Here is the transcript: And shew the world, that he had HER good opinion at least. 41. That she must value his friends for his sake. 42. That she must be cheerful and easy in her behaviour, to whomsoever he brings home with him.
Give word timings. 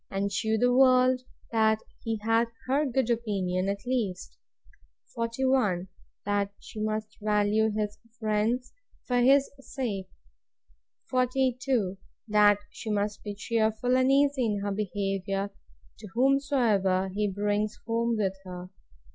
And 0.09 0.31
shew 0.33 0.57
the 0.57 0.73
world, 0.73 1.21
that 1.51 1.77
he 2.03 2.17
had 2.23 2.47
HER 2.65 2.87
good 2.87 3.11
opinion 3.11 3.69
at 3.69 3.85
least. 3.85 4.35
41. 5.13 5.89
That 6.25 6.51
she 6.59 6.79
must 6.79 7.19
value 7.21 7.69
his 7.69 7.99
friends 8.19 8.73
for 9.05 9.17
his 9.21 9.51
sake. 9.59 10.07
42. 11.11 11.99
That 12.27 12.57
she 12.71 12.89
must 12.89 13.21
be 13.23 13.35
cheerful 13.35 13.95
and 13.95 14.11
easy 14.11 14.43
in 14.47 14.61
her 14.63 14.71
behaviour, 14.71 15.51
to 15.99 16.07
whomsoever 16.15 17.09
he 17.13 17.29
brings 17.29 17.77
home 17.85 18.17
with 18.17 18.33
him. 18.43 18.71